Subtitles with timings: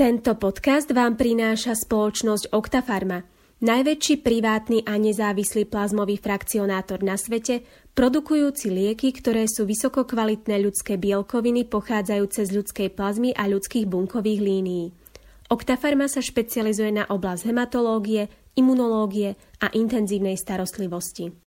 [0.00, 3.20] Tento podcast vám prináša spoločnosť Octafarma,
[3.60, 7.60] najväčší privátny a nezávislý plazmový frakcionátor na svete,
[7.92, 14.96] produkujúci lieky, ktoré sú vysokokvalitné ľudské bielkoviny pochádzajúce z ľudskej plazmy a ľudských bunkových línií.
[15.52, 21.49] Octafarma sa špecializuje na oblasť hematológie, imunológie a intenzívnej starostlivosti.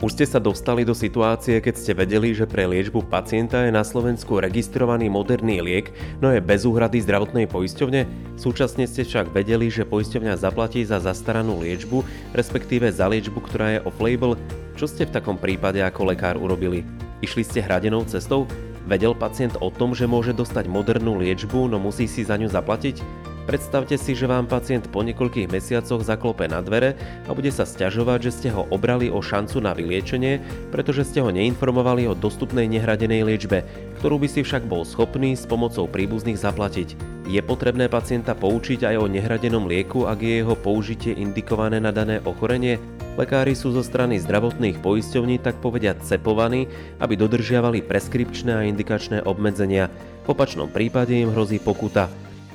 [0.00, 3.84] Už ste sa dostali do situácie, keď ste vedeli, že pre liečbu pacienta je na
[3.84, 5.92] Slovensku registrovaný moderný liek,
[6.24, 8.08] no je bez úhrady zdravotnej poisťovne?
[8.40, 12.00] Súčasne ste však vedeli, že poisťovňa zaplatí za zastaranú liečbu,
[12.32, 14.40] respektíve za liečbu, ktorá je off-label?
[14.72, 16.80] Čo ste v takom prípade ako lekár urobili?
[17.20, 18.48] Išli ste hradenou cestou?
[18.88, 23.28] Vedel pacient o tom, že môže dostať modernú liečbu, no musí si za ňu zaplatiť?
[23.50, 26.94] Predstavte si, že vám pacient po niekoľkých mesiacoch zaklope na dvere
[27.26, 30.38] a bude sa stiažovať, že ste ho obrali o šancu na vyliečenie,
[30.70, 33.66] pretože ste ho neinformovali o dostupnej nehradenej liečbe,
[33.98, 36.94] ktorú by si však bol schopný s pomocou príbuzných zaplatiť.
[37.26, 42.22] Je potrebné pacienta poučiť aj o nehradenom lieku, ak je jeho použitie indikované na dané
[42.22, 42.78] ochorenie?
[43.18, 46.70] Lekári sú zo strany zdravotných poisťovní tak povediať cepovaní,
[47.02, 49.90] aby dodržiavali preskripčné a indikačné obmedzenia.
[50.22, 52.06] V opačnom prípade im hrozí pokuta.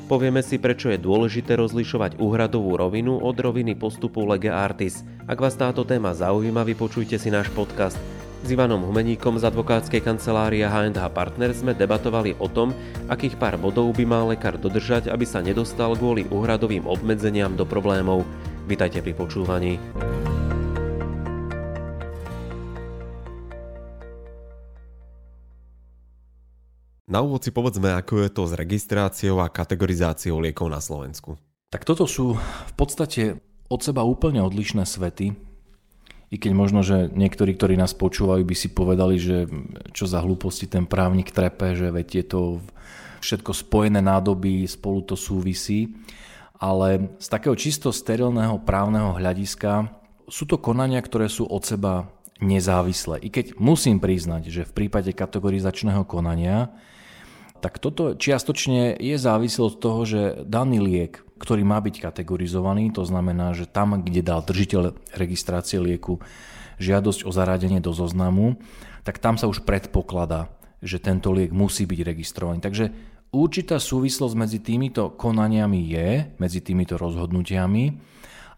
[0.06, 5.02] Povieme si, prečo je dôležité rozlišovať úhradovú rovinu od roviny postupu Lege Artis.
[5.25, 7.98] Ak vás táto téma zaujíma, vypočujte si náš podcast.
[8.45, 12.70] S Ivanom Humeníkom z advokátskej kancelárie H&H Partners sme debatovali o tom,
[13.09, 18.22] akých pár bodov by mal lekár dodržať, aby sa nedostal kvôli úhradovým obmedzeniam do problémov.
[18.70, 19.81] Vítajte pri počúvaní.
[27.16, 31.39] Na úvod si povedzme, ako je to s registráciou a kategorizáciou liekov na Slovensku.
[31.71, 33.39] Tak toto sú v podstate
[33.71, 35.31] od seba úplne odlišné svety.
[36.27, 39.47] I keď možno, že niektorí, ktorí nás počúvajú, by si povedali, že
[39.95, 42.41] čo za hlúposti ten právnik trepe, že veď je to
[43.23, 45.95] všetko spojené nádoby, spolu to súvisí.
[46.59, 49.87] Ale z takého čisto sterilného právneho hľadiska
[50.27, 52.11] sú to konania, ktoré sú od seba
[52.43, 53.23] nezávislé.
[53.23, 56.76] I keď musím priznať, že v prípade kategorizačného konania
[57.64, 63.04] tak toto čiastočne je závislo od toho, že daný liek, ktorý má byť kategorizovaný, to
[63.04, 66.23] znamená, že tam, kde dal držiteľ registrácie lieku
[66.80, 68.60] žiadosť o zaradenie do zoznamu,
[69.04, 70.52] tak tam sa už predpokladá,
[70.83, 72.60] že tento liek musí byť registrovaný.
[72.60, 72.92] Takže
[73.32, 77.86] určitá súvislosť medzi týmito konaniami je, medzi týmito rozhodnutiami,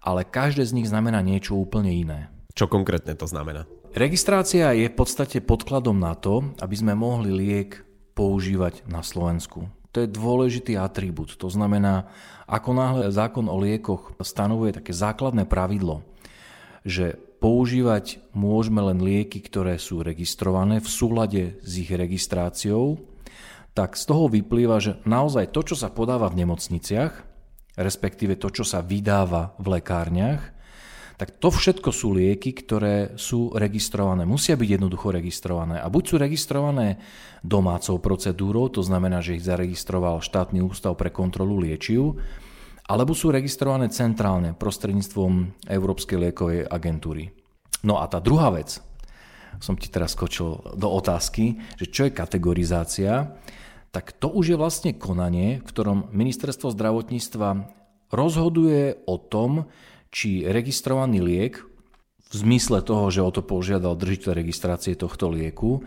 [0.06, 2.30] ale každé z nich znamená niečo úplne iné.
[2.58, 3.70] Čo konkrétne to znamená?
[3.98, 7.87] Registrácia je v podstate podkladom na to, aby sme mohli liek
[8.18, 9.70] používať na Slovensku.
[9.94, 11.38] To je dôležitý atribút.
[11.38, 12.10] To znamená,
[12.50, 16.02] ako náhle zákon o liekoch stanovuje také základné pravidlo,
[16.82, 22.98] že používať môžeme len lieky, ktoré sú registrované v súlade s ich registráciou,
[23.78, 27.14] tak z toho vyplýva, že naozaj to, čo sa podáva v nemocniciach,
[27.78, 30.57] respektíve to, čo sa vydáva v lekárniach,
[31.18, 34.22] tak to všetko sú lieky, ktoré sú registrované.
[34.22, 35.82] Musia byť jednoducho registrované.
[35.82, 37.02] A buď sú registrované
[37.42, 42.22] domácou procedúrou, to znamená, že ich zaregistroval štátny ústav pre kontrolu liečiv,
[42.86, 47.34] alebo sú registrované centrálne prostredníctvom Európskej liekovej agentúry.
[47.82, 48.78] No a tá druhá vec,
[49.58, 53.34] som ti teraz skočil do otázky, že čo je kategorizácia,
[53.90, 57.74] tak to už je vlastne konanie, v ktorom ministerstvo zdravotníctva
[58.14, 59.66] rozhoduje o tom,
[60.12, 61.64] či registrovaný liek
[62.28, 65.84] v zmysle toho, že o to požiadal držiteľ registrácie tohto lieku,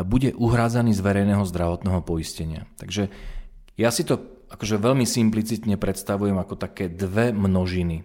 [0.00, 2.68] bude uhrádzaný z verejného zdravotného poistenia.
[2.78, 3.08] Takže
[3.80, 4.20] ja si to
[4.52, 8.04] akože veľmi simplicitne predstavujem ako také dve množiny.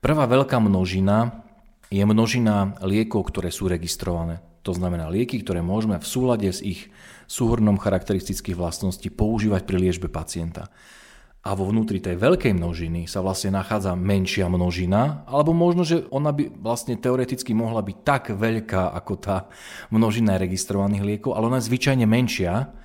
[0.00, 1.44] Prvá veľká množina
[1.92, 4.40] je množina liekov, ktoré sú registrované.
[4.64, 6.92] To znamená lieky, ktoré môžeme v súlade s ich
[7.24, 10.68] súhrnom charakteristických vlastností používať pri liečbe pacienta
[11.40, 16.36] a vo vnútri tej veľkej množiny sa vlastne nachádza menšia množina, alebo možno, že ona
[16.36, 19.48] by vlastne teoreticky mohla byť tak veľká ako tá
[19.88, 22.76] množina registrovaných liekov, ale ona je zvyčajne menšia.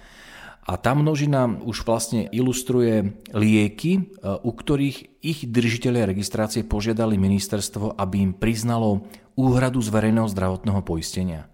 [0.65, 7.93] A tá množina už vlastne ilustruje lieky, e, u ktorých ich držiteľia registrácie požiadali ministerstvo,
[7.93, 9.05] aby im priznalo
[9.37, 11.45] úhradu z verejného zdravotného poistenia.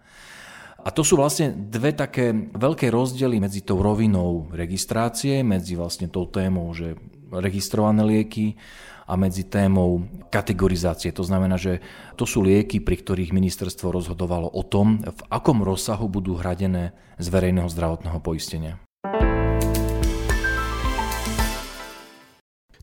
[0.81, 6.25] A to sú vlastne dve také veľké rozdiely medzi tou rovinou registrácie, medzi vlastne tou
[6.25, 6.97] témou, že
[7.29, 8.57] registrované lieky
[9.05, 11.13] a medzi témou kategorizácie.
[11.13, 11.85] To znamená, že
[12.17, 17.27] to sú lieky, pri ktorých ministerstvo rozhodovalo o tom, v akom rozsahu budú hradené z
[17.29, 18.81] verejného zdravotného poistenia.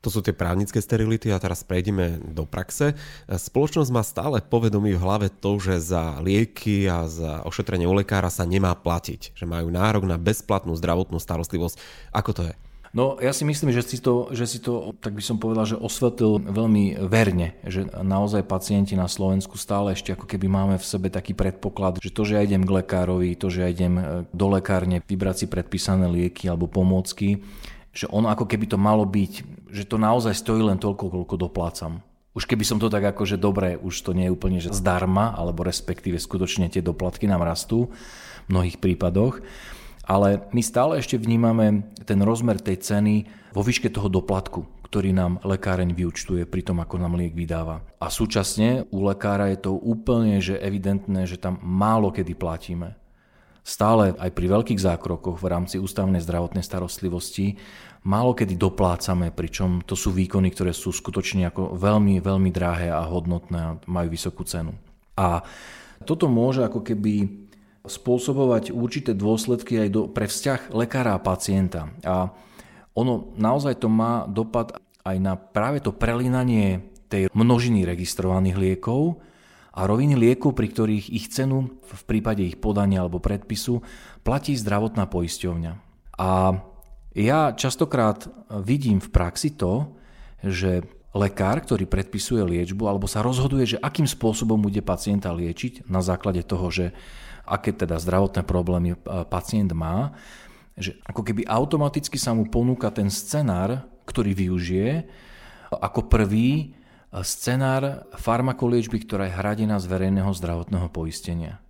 [0.02, 2.94] To sú tie právnické sterility a teraz prejdeme do praxe.
[3.26, 8.30] Spoločnosť má stále povedomí v hlave to, že za lieky a za ošetrenie u lekára
[8.30, 11.76] sa nemá platiť, že majú nárok na bezplatnú zdravotnú starostlivosť.
[12.14, 12.54] Ako to je?
[12.96, 15.76] No ja si myslím, že si, to, že si to, tak by som povedal, že
[15.76, 21.12] osvetlil veľmi verne, že naozaj pacienti na Slovensku stále ešte ako keby máme v sebe
[21.12, 24.02] taký predpoklad, že to, že ja idem k lekárovi, to, že ja idem e,
[24.32, 27.44] do lekárne vybrať si predpísané lieky alebo pomôcky,
[27.98, 31.98] že ono ako keby to malo byť, že to naozaj stojí len toľko, koľko doplácam.
[32.30, 35.34] Už keby som to tak ako, že dobre, už to nie je úplne že zdarma,
[35.34, 37.90] alebo respektíve skutočne tie doplatky nám rastú
[38.46, 39.42] v mnohých prípadoch,
[40.06, 45.42] ale my stále ešte vnímame ten rozmer tej ceny vo výške toho doplatku, ktorý nám
[45.42, 47.82] lekáreň vyučtuje pri tom, ako nám liek vydáva.
[47.98, 52.94] A súčasne u lekára je to úplne že evidentné, že tam málo kedy platíme.
[53.68, 57.60] Stále aj pri veľkých zákrokoch v rámci ústavnej zdravotnej starostlivosti
[58.08, 63.04] málo kedy doplácame, pričom to sú výkony, ktoré sú skutočne ako veľmi, veľmi drahé a
[63.04, 64.72] hodnotné a majú vysokú cenu.
[65.20, 65.44] A
[66.08, 67.44] toto môže ako keby
[67.84, 71.92] spôsobovať určité dôsledky aj do, pre vzťah lekára a pacienta.
[72.08, 72.32] A
[72.96, 79.20] ono naozaj to má dopad aj na práve to prelínanie tej množiny registrovaných liekov
[79.78, 83.78] a roviny liekov, pri ktorých ich cenu v prípade ich podania alebo predpisu
[84.26, 85.72] platí zdravotná poisťovňa.
[86.18, 86.58] A
[87.14, 88.26] ja častokrát
[88.66, 89.94] vidím v praxi to,
[90.42, 90.82] že
[91.14, 96.42] lekár, ktorý predpisuje liečbu alebo sa rozhoduje, že akým spôsobom bude pacienta liečiť na základe
[96.42, 96.90] toho, že
[97.46, 98.98] aké teda zdravotné problémy e,
[99.30, 100.12] pacient má,
[100.74, 105.06] že ako keby automaticky sa mu ponúka ten scenár, ktorý využije
[105.74, 106.77] ako prvý
[107.24, 111.60] scenár farmakoliečby, ktorá je hradená z verejného zdravotného poistenia.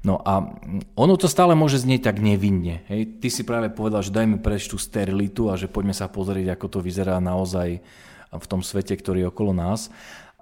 [0.00, 0.56] No a
[0.96, 2.80] ono to stále môže znieť tak nevinne.
[2.88, 3.20] Hej.
[3.20, 6.66] Ty si práve povedal, že dajme prejsť tú sterilitu a že poďme sa pozrieť, ako
[6.72, 7.84] to vyzerá naozaj
[8.32, 9.92] v tom svete, ktorý je okolo nás.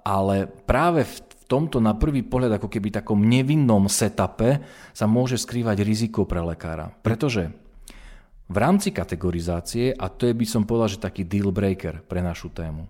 [0.07, 1.15] Ale práve v
[1.51, 4.63] tomto na prvý pohľad ako keby takom nevinnom setupe
[4.95, 6.95] sa môže skrývať riziko pre lekára.
[7.03, 7.51] Pretože
[8.47, 12.47] v rámci kategorizácie, a to je by som povedal, že taký deal breaker pre našu
[12.47, 12.87] tému,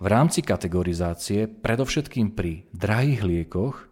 [0.00, 3.86] v rámci kategorizácie, predovšetkým pri drahých liekoch,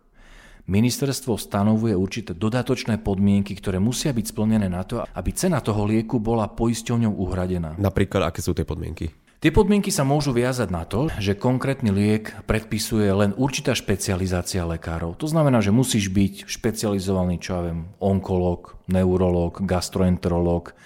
[0.67, 6.19] ministerstvo stanovuje určité dodatočné podmienky, ktoré musia byť splnené na to, aby cena toho lieku
[6.19, 7.79] bola poisťovňou uhradená.
[7.79, 9.11] Napríklad, aké sú tie podmienky?
[9.43, 15.19] Tie podmienky sa môžu viazať na to, že konkrétny liek predpisuje len určitá špecializácia lekárov.
[15.19, 20.79] To znamená, že musíš byť špecializovaný, čo ja viem, onkolog, neurolog, gastroenterolog.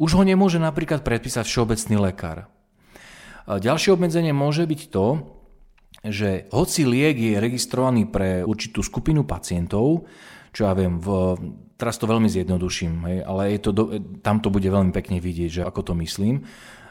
[0.00, 2.48] Už ho nemôže napríklad predpísať všeobecný lekár.
[3.48, 5.24] Ďalšie obmedzenie môže byť to,
[6.04, 10.04] že hoci liek je registrovaný pre určitú skupinu pacientov,
[10.52, 11.08] čo ja viem, v,
[11.80, 13.84] teraz to veľmi zjednoduším, hej, ale je to do,
[14.20, 16.44] tam to bude veľmi pekne vidieť, že ako to myslím,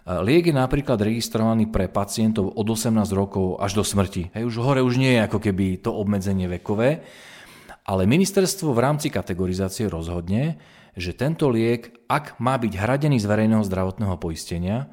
[0.07, 4.31] Liek je napríklad registrovaný pre pacientov od 18 rokov až do smrti.
[4.31, 7.03] Hej, už hore už nie je ako keby to obmedzenie vekové,
[7.83, 10.63] ale ministerstvo v rámci kategorizácie rozhodne,
[10.95, 14.87] že tento liek, ak má byť hradený z verejného zdravotného poistenia,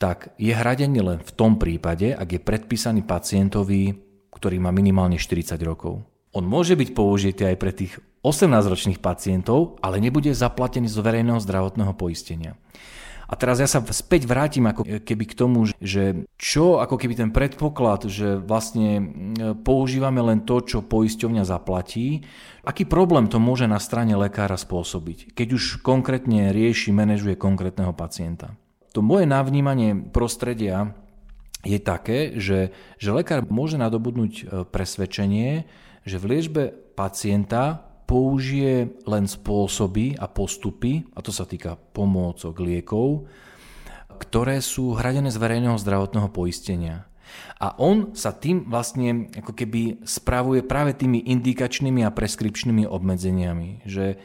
[0.00, 4.00] tak je hradený len v tom prípade, ak je predpísaný pacientovi,
[4.32, 6.00] ktorý má minimálne 40 rokov.
[6.32, 11.92] On môže byť použitý aj pre tých 18-ročných pacientov, ale nebude zaplatený z verejného zdravotného
[11.92, 12.56] poistenia.
[13.30, 17.30] A teraz ja sa späť vrátim ako keby k tomu, že čo ako keby ten
[17.30, 19.06] predpoklad, že vlastne
[19.62, 22.26] používame len to, čo poisťovňa zaplatí,
[22.66, 28.58] aký problém to môže na strane lekára spôsobiť, keď už konkrétne rieši, manažuje konkrétneho pacienta.
[28.94, 30.94] To moje navnímanie prostredia
[31.62, 35.68] je také, že, že lekár môže nadobudnúť e, presvedčenie,
[36.02, 36.62] že v liečbe
[36.96, 43.30] pacienta použije len spôsoby a postupy, a to sa týka pomôcok, liekov,
[44.18, 47.06] ktoré sú hradené z verejného zdravotného poistenia.
[47.62, 54.18] A on sa tým vlastne ako keby spravuje práve tými indikačnými a preskripčnými obmedzeniami, že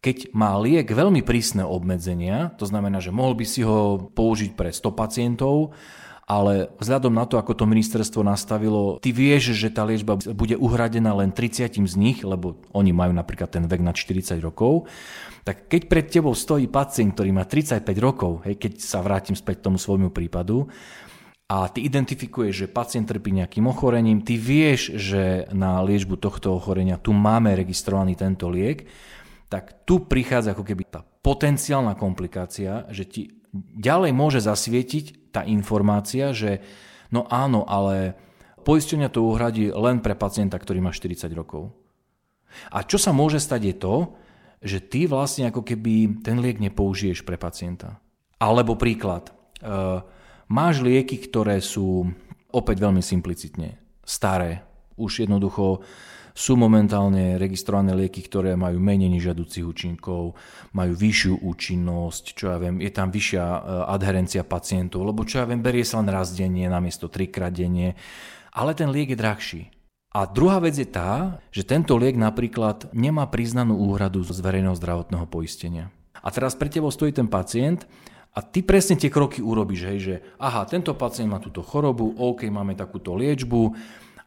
[0.00, 4.72] keď má liek veľmi prísne obmedzenia, to znamená, že mohol by si ho použiť pre
[4.72, 5.76] 100 pacientov,
[6.30, 11.10] ale vzhľadom na to, ako to ministerstvo nastavilo, ty vieš, že tá liečba bude uhradená
[11.10, 14.86] len 30 z nich, lebo oni majú napríklad ten vek na 40 rokov,
[15.42, 19.60] tak keď pred tebou stojí pacient, ktorý má 35 rokov, hej, keď sa vrátim späť
[19.60, 20.70] k tomu svojmu prípadu,
[21.50, 26.94] a ty identifikuješ, že pacient trpí nejakým ochorením, ty vieš, že na liečbu tohto ochorenia
[26.94, 28.86] tu máme registrovaný tento liek,
[29.50, 33.22] tak tu prichádza ako keby tá potenciálna komplikácia, že ti
[33.54, 36.62] ďalej môže zasvietiť tá informácia, že
[37.10, 38.14] no áno, ale
[38.62, 41.74] poisťovňa to uhradí len pre pacienta, ktorý má 40 rokov.
[42.70, 43.94] A čo sa môže stať je to,
[44.62, 47.98] že ty vlastne ako keby ten liek nepoužiješ pre pacienta.
[48.38, 50.02] Alebo príklad, e,
[50.50, 52.10] Máš lieky, ktoré sú
[52.50, 54.66] opäť veľmi simplicitne staré.
[54.98, 55.86] Už jednoducho
[56.34, 60.38] sú momentálne registrované lieky, ktoré majú menej nežiaducich účinkov,
[60.72, 63.60] majú vyššiu účinnosť, čo ja viem, je tam vyššia e,
[63.90, 67.98] adherencia pacientov, lebo čo ja viem, berie sa len raz denne namiesto trikrát denne,
[68.54, 69.62] ale ten liek je drahší.
[70.10, 75.26] A druhá vec je tá, že tento liek napríklad nemá priznanú úhradu z verejného zdravotného
[75.30, 75.94] poistenia.
[76.18, 77.86] A teraz pre tebou stojí ten pacient
[78.34, 82.46] a ty presne tie kroky urobíš, hej, že aha, tento pacient má túto chorobu, OK,
[82.50, 83.74] máme takúto liečbu,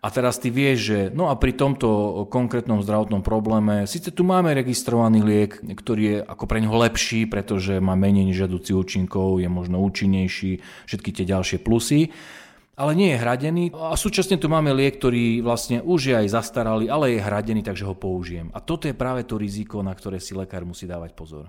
[0.03, 1.87] a teraz ty vieš, že no a pri tomto
[2.27, 7.79] konkrétnom zdravotnom probléme, síce tu máme registrovaný liek, ktorý je ako pre neho lepší, pretože
[7.79, 10.59] má menej nežiaducí účinkov, je možno účinnejší,
[10.91, 12.11] všetky tie ďalšie plusy,
[12.75, 16.91] ale nie je hradený a súčasne tu máme liek, ktorý vlastne už je aj zastaralý,
[16.91, 18.51] ale je hradený, takže ho použijem.
[18.51, 21.47] A toto je práve to riziko, na ktoré si lekár musí dávať pozor.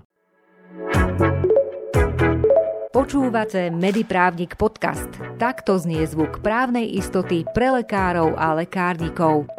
[2.95, 5.11] Počúvate Mediprávnik podcast.
[5.35, 9.51] Takto znie zvuk právnej istoty pre lekárov a lekárnikov.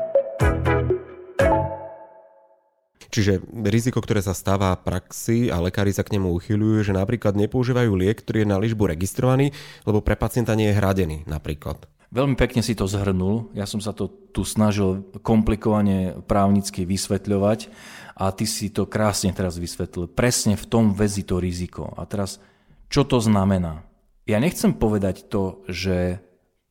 [3.12, 7.36] Čiže riziko, ktoré sa stáva v praxi a lekári sa k nemu uchyľujú, že napríklad
[7.36, 9.52] nepoužívajú liek, ktorý je na ližbu registrovaný,
[9.84, 11.84] lebo pre pacienta nie je hradený napríklad.
[12.08, 13.52] Veľmi pekne si to zhrnul.
[13.52, 17.68] Ja som sa to tu snažil komplikovane právnicky vysvetľovať
[18.16, 20.08] a ty si to krásne teraz vysvetlil.
[20.08, 21.92] Presne v tom väzi to riziko.
[22.00, 22.40] A teraz
[22.86, 23.86] čo to znamená?
[24.26, 26.18] Ja nechcem povedať to, že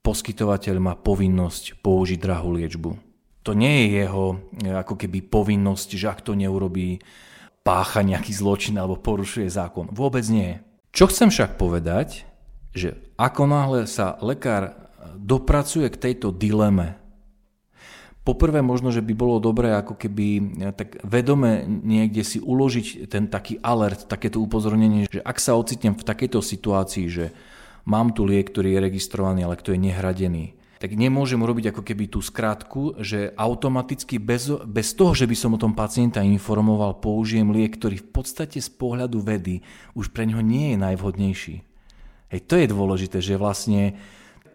[0.04, 2.92] poskytovateľ má povinnosť použiť drahú liečbu.
[3.46, 6.98] To nie je jeho ako keby povinnosť, že ak to neurobí,
[7.66, 9.90] pácha nejaký zločin alebo porušuje zákon.
[9.94, 10.62] Vôbec nie.
[10.94, 12.26] Čo chcem však povedať,
[12.74, 16.98] že ako náhle sa lekár dopracuje k tejto dileme,
[18.26, 23.30] Poprvé možno, že by bolo dobré ako keby eh, tak vedome niekde si uložiť ten
[23.30, 27.26] taký alert, takéto upozornenie, že ak sa ocitnem v takejto situácii, že
[27.86, 32.06] mám tu liek, ktorý je registrovaný, ale kto je nehradený, tak nemôžem robiť ako keby
[32.12, 37.48] tú skratku, že automaticky bez, bez toho, že by som o tom pacienta informoval, použijem
[37.54, 39.64] liek, ktorý v podstate z pohľadu vedy
[39.94, 41.56] už pre neho nie je najvhodnejší.
[42.34, 43.96] Hej, to je dôležité, že vlastne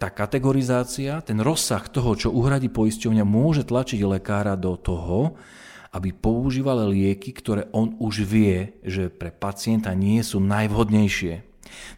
[0.01, 5.37] tá kategorizácia, ten rozsah toho, čo uhradí poisťovňa, môže tlačiť lekára do toho,
[5.93, 11.45] aby používal lieky, ktoré on už vie, že pre pacienta nie sú najvhodnejšie.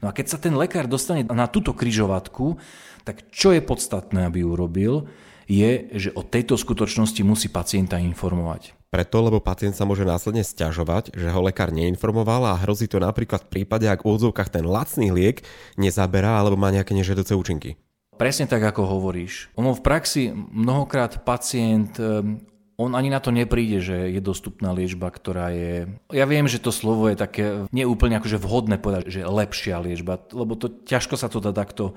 [0.02, 2.58] No a keď sa ten lekár dostane na túto kryžovatku,
[3.06, 5.06] tak čo je podstatné, aby urobil,
[5.46, 8.74] je, že o tejto skutočnosti musí pacienta informovať.
[8.92, 13.48] Preto, lebo pacient sa môže následne stiažovať, že ho lekár neinformoval a hrozí to napríklad
[13.48, 15.40] v prípade, ak v úvodzovkách ten lacný liek
[15.80, 17.80] nezaberá alebo má nejaké nežiaduce účinky.
[18.16, 19.48] Presne tak, ako hovoríš.
[19.56, 22.44] Ono v praxi mnohokrát pacient ehm,
[22.76, 25.86] on ani na to nepríde, že je dostupná liečba, ktorá je...
[26.10, 30.56] Ja viem, že to slovo je také neúplne akože vhodné povedať, že lepšia liečba, lebo
[30.58, 31.94] to ťažko sa to dá takto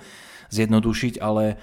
[0.51, 1.57] zjednodušiť, ale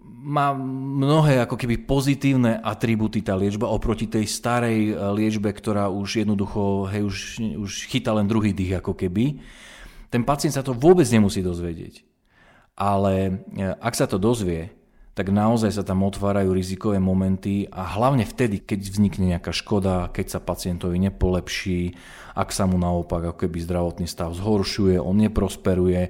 [0.00, 6.24] má mnohé ako keby pozitívne atributy tá liečba oproti tej starej e, liečbe, ktorá už
[6.24, 7.16] jednoducho hej, už,
[7.68, 9.38] už chytá len druhý dých ako keby.
[10.08, 12.09] Ten pacient sa to vôbec nemusí dozvedieť
[12.80, 14.72] ale e, ak sa to dozvie,
[15.12, 20.26] tak naozaj sa tam otvárajú rizikové momenty a hlavne vtedy, keď vznikne nejaká škoda, keď
[20.32, 21.92] sa pacientovi nepolepší,
[22.32, 26.08] ak sa mu naopak ako keby zdravotný stav zhoršuje, on neprosperuje.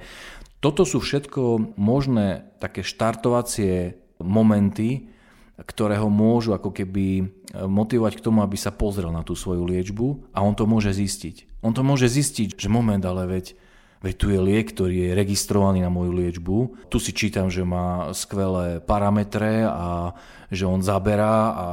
[0.62, 5.10] Toto sú všetko možné také štartovacie momenty,
[5.58, 7.24] ktoré ho môžu ako keby e,
[7.66, 11.60] motivovať k tomu, aby sa pozrel na tú svoju liečbu a on to môže zistiť.
[11.66, 13.58] On to môže zistiť, že moment, ale veď
[14.00, 16.88] Veď tu je liek, ktorý je registrovaný na moju liečbu.
[16.88, 20.16] Tu si čítam, že má skvelé parametre a
[20.49, 21.66] že on zaberá a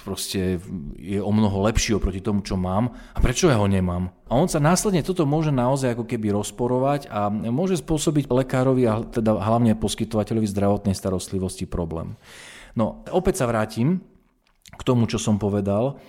[0.00, 0.64] proste
[0.96, 2.96] je o mnoho lepší oproti tomu, čo mám.
[3.12, 4.08] A prečo ja ho nemám?
[4.26, 9.04] A on sa následne toto môže naozaj ako keby rozporovať a môže spôsobiť lekárovi a
[9.04, 12.16] teda hlavne poskytovateľovi zdravotnej starostlivosti problém.
[12.74, 14.00] No, opäť sa vrátim
[14.72, 16.00] k tomu, čo som povedal,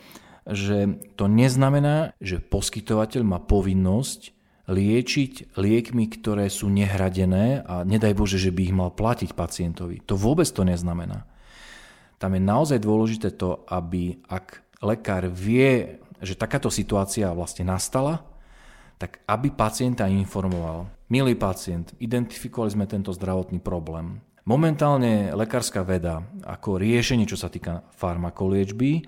[0.46, 4.35] že to neznamená, že poskytovateľ má povinnosť
[4.66, 10.02] liečiť liekmi, ktoré sú nehradené a nedaj Bože, že by ich mal platiť pacientovi.
[10.10, 11.30] To vôbec to neznamená.
[12.18, 18.26] Tam je naozaj dôležité to, aby ak lekár vie, že takáto situácia vlastne nastala,
[18.98, 20.90] tak aby pacienta informoval.
[21.12, 24.24] Milý pacient, identifikovali sme tento zdravotný problém.
[24.46, 29.06] Momentálne lekárska veda ako riešenie, čo sa týka farmakoliečby,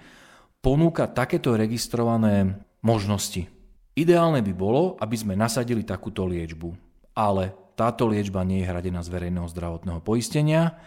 [0.62, 3.57] ponúka takéto registrované možnosti
[3.98, 6.70] Ideálne by bolo, aby sme nasadili takúto liečbu,
[7.18, 10.78] ale táto liečba nie je hradená z verejného zdravotného poistenia.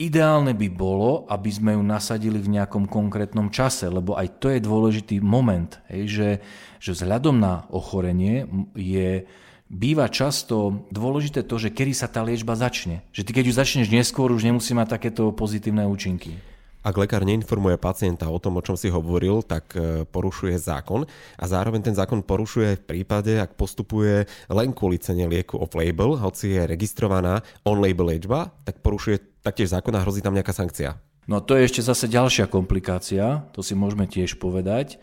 [0.00, 4.64] Ideálne by bolo, aby sme ju nasadili v nejakom konkrétnom čase, lebo aj to je
[4.64, 6.30] dôležitý moment, hej, že,
[6.80, 9.28] že vzhľadom na ochorenie je
[9.68, 13.04] býva často dôležité to, že kedy sa tá liečba začne.
[13.12, 16.55] Že ty keď ju začneš neskôr, už nemusí mať takéto pozitívne účinky.
[16.86, 21.02] Ak lekár neinformuje pacienta o tom, o čom si hovoril, tak e, porušuje zákon
[21.34, 26.14] a zároveň ten zákon porušuje aj v prípade, ak postupuje len kvôli cene lieku off-label,
[26.14, 30.94] hoci je registrovaná on-label liečba, tak porušuje taktiež zákon a hrozí tam nejaká sankcia.
[31.26, 35.02] No to je ešte zase ďalšia komplikácia, to si môžeme tiež povedať.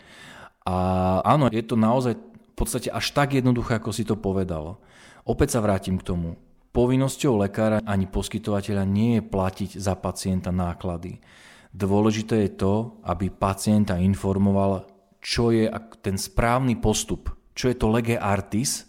[0.64, 4.80] A áno, je to naozaj v podstate až tak jednoduché, ako si to povedal.
[5.28, 6.40] Opäť sa vrátim k tomu.
[6.72, 11.20] Povinnosťou lekára ani poskytovateľa nie je platiť za pacienta náklady.
[11.74, 14.86] Dôležité je to, aby pacienta informoval,
[15.18, 15.66] čo je
[15.98, 18.86] ten správny postup, čo je to lege artis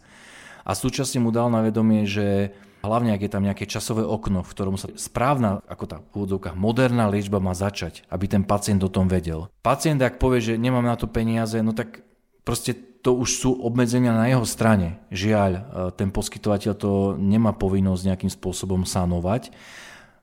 [0.62, 2.54] a súčasne mu dal na vedomie, že
[2.86, 6.54] hlavne ak je tam nejaké časové okno, v ktorom sa správna, ako tá v úvodzovkách,
[6.54, 9.50] moderná liečba má začať, aby ten pacient o tom vedel.
[9.66, 12.06] Pacient, ak povie, že nemám na to peniaze, no tak
[12.46, 14.98] proste to už sú obmedzenia na jeho strane.
[15.14, 15.62] Žiaľ, e,
[15.94, 19.54] ten poskytovateľ to nemá povinnosť nejakým spôsobom sanovať.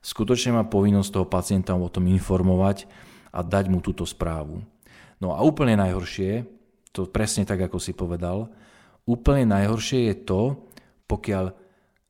[0.03, 2.91] Skutočne má povinnosť toho pacienta o tom informovať
[3.31, 4.67] a dať mu túto správu.
[5.23, 6.43] No a úplne najhoršie,
[6.91, 8.51] to presne tak, ako si povedal,
[9.07, 10.43] úplne najhoršie je to,
[11.07, 11.55] pokiaľ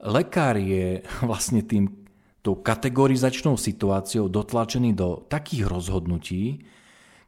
[0.09, 2.03] lekár je vlastne tým
[2.43, 6.67] tou kategorizačnou situáciou dotlačený do takých rozhodnutí,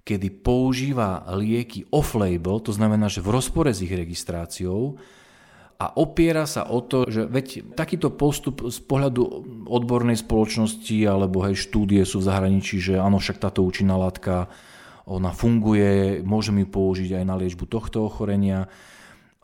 [0.02, 4.98] kedy používa lieky off-label, to znamená, že v rozpore s ich registráciou
[5.74, 9.22] a opiera sa o to, že veď takýto postup z pohľadu
[9.66, 14.46] odbornej spoločnosti alebo hej, štúdie sú v zahraničí, že áno, však táto účinná látka
[15.04, 18.70] ona funguje, môžeme ju použiť aj na liečbu tohto ochorenia,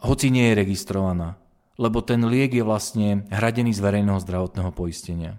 [0.00, 1.36] hoci nie je registrovaná,
[1.76, 5.36] lebo ten liek je vlastne hradený z verejného zdravotného poistenia.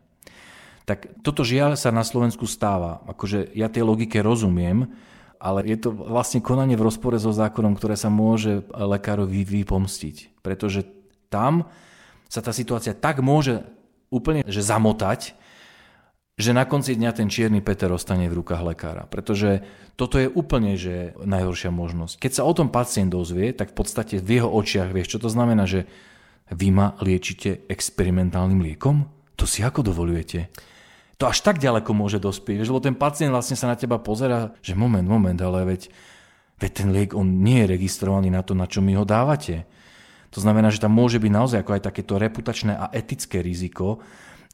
[0.86, 3.02] Tak toto žiaľ sa na Slovensku stáva.
[3.08, 4.92] Akože ja tej logike rozumiem,
[5.42, 10.46] ale je to vlastne konanie v rozpore so zákonom, ktoré sa môže lekárovi vypomstiť.
[10.46, 10.86] Pretože
[11.34, 11.66] tam
[12.30, 13.66] sa tá situácia tak môže
[14.14, 15.34] úplne že zamotať,
[16.38, 19.04] že na konci dňa ten čierny Peter ostane v rukách lekára.
[19.10, 19.66] Pretože
[19.98, 22.22] toto je úplne že najhoršia možnosť.
[22.22, 25.30] Keď sa o tom pacient dozvie, tak v podstate v jeho očiach vieš, čo to
[25.30, 25.90] znamená, že
[26.54, 29.10] vy ma liečite experimentálnym liekom?
[29.40, 30.52] To si ako dovolujete?
[31.22, 34.58] To až tak ďaleko môže dospieť, vieš, lebo ten pacient vlastne sa na teba pozera,
[34.66, 35.94] že moment, moment, ale veď,
[36.58, 39.70] veď ten liek, on nie je registrovaný na to, na čo mi ho dávate.
[40.34, 44.02] To znamená, že tam môže byť naozaj ako aj takéto reputačné a etické riziko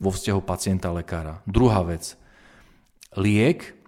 [0.03, 1.39] vo vzťahu pacienta-lekára.
[1.47, 2.19] Druhá vec.
[3.15, 3.79] Liek,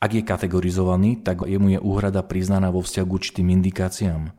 [0.00, 4.32] ak je kategorizovaný, tak jemu je úhrada priznaná vo vzťahu k určitým indikáciám.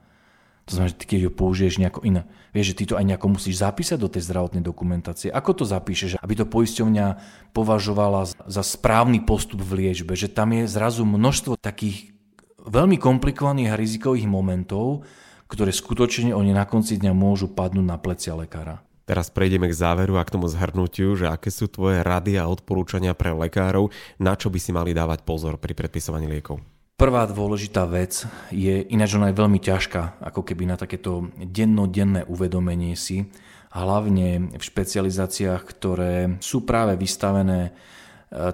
[0.64, 2.24] To znamená, že ty keď ho použiješ nejako iné,
[2.56, 5.28] vieš, že ty to aj nejako musíš zapísať do tej zdravotnej dokumentácie.
[5.28, 7.06] Ako to zapíšeš, aby to poisťovňa
[7.52, 12.16] považovala za správny postup v liečbe, že tam je zrazu množstvo takých
[12.64, 15.04] veľmi komplikovaných a rizikových momentov,
[15.52, 18.80] ktoré skutočne oni na konci dňa môžu padnúť na plecia lekára.
[19.04, 23.12] Teraz prejdeme k záveru a k tomu zhrnutiu, že aké sú tvoje rady a odporúčania
[23.12, 26.64] pre lekárov, na čo by si mali dávať pozor pri predpisovaní liekov.
[27.04, 32.96] Prvá dôležitá vec je, ináč ona je veľmi ťažká, ako keby na takéto dennodenné uvedomenie
[32.96, 33.28] si,
[33.76, 37.72] hlavne v špecializáciách, ktoré sú práve vystavené e,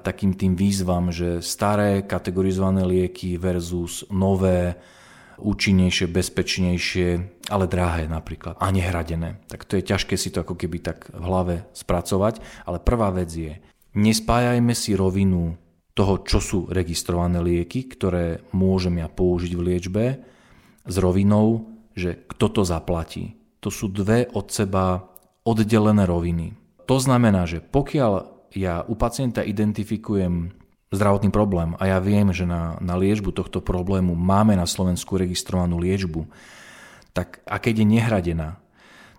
[0.02, 4.82] takým tým výzvam, že staré kategorizované lieky versus nové,
[5.38, 7.08] účinnejšie, bezpečnejšie,
[7.54, 9.46] ale drahé napríklad a nehradené.
[9.46, 13.30] Tak to je ťažké si to ako keby tak v hlave spracovať, ale prvá vec
[13.30, 13.62] je,
[13.94, 15.54] nespájajme si rovinu
[16.00, 20.06] toho, čo sú registrované lieky, ktoré môžem ja použiť v liečbe,
[20.88, 23.36] s rovinou, že kto to zaplatí.
[23.60, 25.12] To sú dve od seba
[25.44, 26.56] oddelené roviny.
[26.88, 28.12] To znamená, že pokiaľ
[28.56, 30.56] ja u pacienta identifikujem
[30.90, 35.78] zdravotný problém a ja viem, že na, na liečbu tohto problému máme na Slovensku registrovanú
[35.84, 36.26] liečbu,
[37.12, 38.50] tak a keď je nehradená,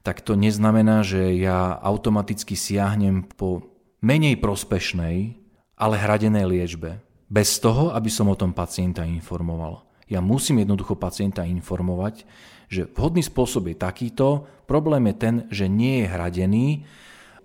[0.01, 3.69] tak to neznamená, že ja automaticky siahnem po
[4.01, 5.40] menej prospešnej
[5.81, 7.01] ale hradenej liečbe.
[7.33, 9.81] Bez toho, aby som o tom pacienta informoval.
[10.11, 12.29] Ja musím jednoducho pacienta informovať,
[12.69, 16.67] že vhodný spôsob je takýto, problém je ten, že nie je hradený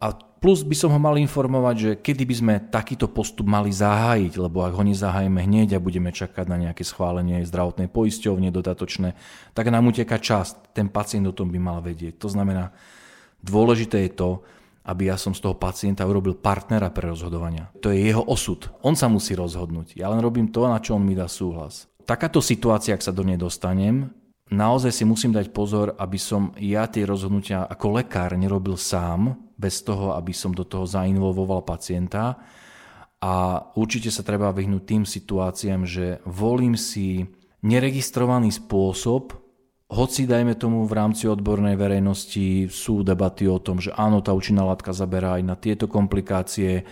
[0.01, 4.33] a plus by som ho mal informovať, že kedy by sme takýto postup mali zahájiť,
[4.37, 9.17] lebo ak ho nezahájime hneď a budeme čakať na nejaké schválenie zdravotnej poisťovne dodatočné,
[9.57, 10.57] tak nám uteká čas.
[10.73, 12.21] Ten pacient o tom by mal vedieť.
[12.21, 12.73] To znamená,
[13.41, 14.29] dôležité je to,
[14.85, 17.73] aby ja som z toho pacienta urobil partnera pre rozhodovania.
[17.81, 18.69] To je jeho osud.
[18.85, 19.97] On sa musí rozhodnúť.
[19.97, 21.89] Ja len robím to, na čo on mi dá súhlas.
[22.05, 24.13] Takáto situácia, ak sa do nej dostanem,
[24.53, 29.81] naozaj si musím dať pozor, aby som ja tie rozhodnutia ako lekár nerobil sám, bez
[29.81, 32.37] toho, aby som do toho zainvolvoval pacienta.
[33.23, 37.25] A určite sa treba vyhnúť tým situáciám, že volím si
[37.65, 39.33] neregistrovaný spôsob
[39.85, 44.65] Hoci, dajme tomu, v rámci odbornej verejnosti sú debaty o tom, že áno, tá účinná
[44.65, 46.89] látka zaberá aj na tieto komplikácie,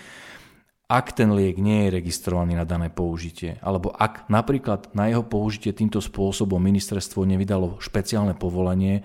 [0.86, 5.74] ak ten liek nie je registrovaný na dané použitie, alebo ak napríklad na jeho použitie
[5.74, 9.02] týmto spôsobom ministerstvo nevydalo špeciálne povolenie,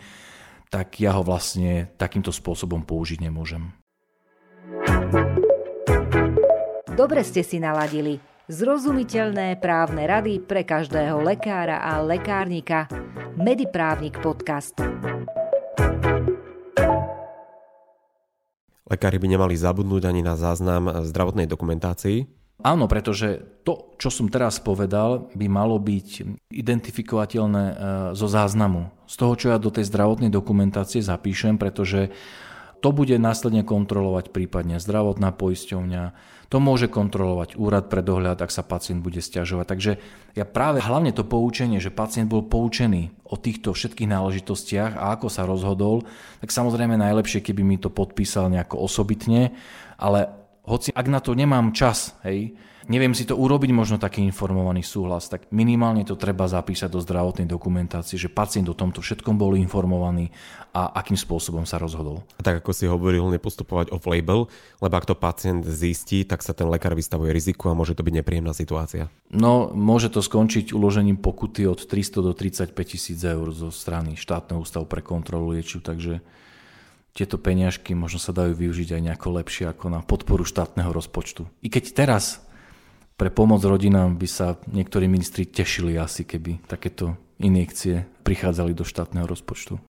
[0.69, 3.73] tak ja ho vlastne takýmto spôsobom použiť nemôžem.
[6.93, 8.21] Dobre ste si naladili.
[8.53, 12.89] Zrozumiteľné právne rady pre každého lekára a lekárnika.
[13.39, 14.75] Mediprávnik podcast.
[18.91, 22.27] Lekári by nemali zabudnúť ani na záznam zdravotnej dokumentácii.
[22.67, 27.75] Áno, pretože to, čo som teraz povedal, by malo byť identifikovateľné e,
[28.19, 28.91] zo záznamu.
[29.07, 32.11] Z toho, čo ja do tej zdravotnej dokumentácie zapíšem, pretože
[32.83, 36.03] to bude následne kontrolovať prípadne zdravotná poisťovňa,
[36.49, 39.67] to môže kontrolovať úrad pre dohľad, ak sa pacient bude stiažovať.
[39.69, 39.93] Takže
[40.33, 45.29] ja práve hlavne to poučenie, že pacient bol poučený o týchto všetkých náležitostiach a ako
[45.29, 46.09] sa rozhodol,
[46.41, 49.53] tak samozrejme najlepšie, keby mi to podpísal nejako osobitne,
[50.01, 52.53] ale hoci ak na to nemám čas, hej,
[52.89, 57.45] neviem si to urobiť možno taký informovaný súhlas, tak minimálne to treba zapísať do zdravotnej
[57.45, 60.33] dokumentácie, že pacient o tomto všetkom bol informovaný
[60.73, 62.25] a akým spôsobom sa rozhodol.
[62.41, 64.49] A tak ako si hovoril, nepostupovať off-label,
[64.81, 68.15] lebo ak to pacient zistí, tak sa ten lekár vystavuje riziku a môže to byť
[68.25, 69.13] nepríjemná situácia.
[69.29, 74.65] No, môže to skončiť uložením pokuty od 300 do 35 tisíc eur zo strany štátneho
[74.65, 76.25] ústavu pre kontrolu liečiv, takže
[77.17, 81.49] tieto peňažky možno sa dajú využiť aj nejako lepšie ako na podporu štátneho rozpočtu.
[81.65, 82.45] I keď teraz
[83.19, 89.27] pre pomoc rodinám by sa niektorí ministri tešili asi, keby takéto injekcie prichádzali do štátneho
[89.27, 89.83] rozpočtu.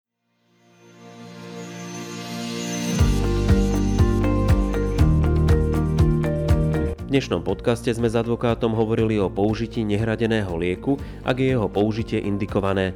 [7.07, 12.19] V dnešnom podcaste sme s advokátom hovorili o použití nehradeného lieku, ak je jeho použitie
[12.23, 12.95] indikované.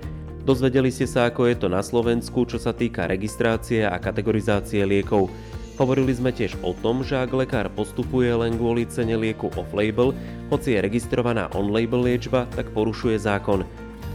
[0.51, 5.31] Dozvedeli ste sa, ako je to na Slovensku, čo sa týka registrácie a kategorizácie liekov.
[5.79, 10.11] Hovorili sme tiež o tom, že ak lekár postupuje len kvôli cene lieku off-label,
[10.51, 13.63] hoci je registrovaná on-label liečba, tak porušuje zákon.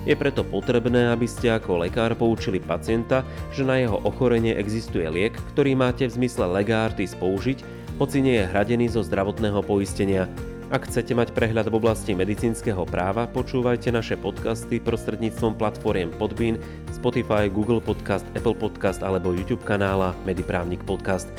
[0.03, 3.23] Je preto potrebné, aby ste ako lekár poučili pacienta,
[3.55, 7.63] že na jeho ochorenie existuje liek, ktorý máte v zmysle legártis použiť,
[7.95, 10.27] hoci nie je hradený zo zdravotného poistenia.
[10.73, 16.57] Ak chcete mať prehľad v oblasti medicínskeho práva, počúvajte naše podcasty prostredníctvom platformiem Podbean,
[16.89, 21.29] Spotify, Google Podcast, Apple Podcast alebo YouTube kanála Mediprávnik Podcast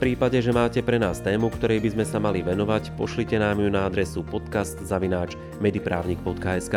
[0.00, 3.68] prípade, že máte pre nás tému, ktorej by sme sa mali venovať, pošlite nám ju
[3.68, 6.76] na adresu podcast.mediprávnik.sk.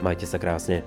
[0.00, 0.80] Majte sa krásne.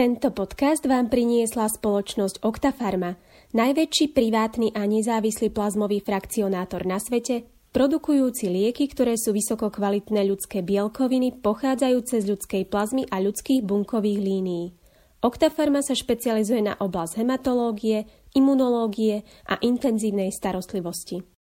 [0.00, 3.20] Tento podcast vám priniesla spoločnosť Octafarma,
[3.52, 7.44] najväčší privátny a nezávislý plazmový frakcionátor na svete
[7.76, 14.24] produkujúci lieky, ktoré sú vysoko kvalitné ľudské bielkoviny pochádzajúce z ľudskej plazmy a ľudských bunkových
[14.24, 14.72] línií.
[15.20, 21.39] Octafarma sa špecializuje na oblasť hematológie, imunológie a intenzívnej starostlivosti.